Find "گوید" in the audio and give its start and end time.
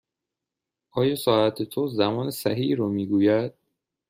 3.07-3.53